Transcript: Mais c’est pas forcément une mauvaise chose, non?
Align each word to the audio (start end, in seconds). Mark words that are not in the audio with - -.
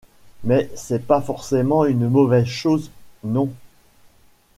Mais 0.45 0.67
c’est 0.73 1.05
pas 1.05 1.21
forcément 1.21 1.85
une 1.85 2.09
mauvaise 2.09 2.47
chose, 2.47 2.89
non? 3.23 3.53